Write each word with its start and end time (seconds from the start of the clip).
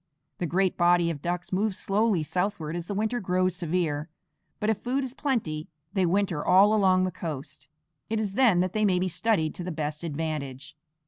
The 0.39 0.47
great 0.47 0.77
body 0.77 1.11
of 1.11 1.21
ducks 1.21 1.53
moves 1.53 1.77
slowly 1.77 2.23
southward 2.23 2.75
as 2.75 2.87
the 2.87 2.95
winter 2.95 3.19
grows 3.19 3.55
severe; 3.55 4.09
but 4.59 4.67
if 4.71 4.79
food 4.79 5.03
is 5.03 5.13
plenty 5.13 5.67
they 5.93 6.07
winter 6.07 6.43
all 6.43 6.73
along 6.73 7.03
the 7.03 7.11
coast. 7.11 7.67
It 8.09 8.19
is 8.19 8.33
then 8.33 8.61
that 8.61 8.73
they 8.73 8.83
may 8.83 8.97
be 8.97 9.07
studied 9.07 9.53
to 9.53 9.63
the 9.63 9.71
best 9.71 10.03
advantage. 10.03 10.75